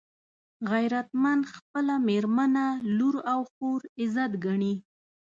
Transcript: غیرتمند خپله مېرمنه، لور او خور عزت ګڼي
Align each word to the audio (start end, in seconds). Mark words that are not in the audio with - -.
غیرتمند 0.71 1.43
خپله 1.53 1.95
مېرمنه، 2.07 2.67
لور 2.97 3.15
او 3.33 3.39
خور 3.51 3.81
عزت 4.01 4.31
ګڼي 4.45 4.73